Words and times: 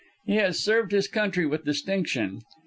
He 0.25 0.37
has 0.37 0.59
served 0.59 0.93
his 0.93 1.07
country 1.07 1.45
with 1.45 1.63
distinction. 1.63 2.39